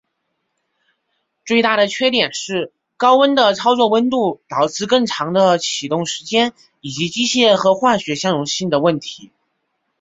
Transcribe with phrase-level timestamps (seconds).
[1.45, 9.31] 最大的缺点是高温的操作温度导致更长的启动时间以及机械和化学相容性的问题。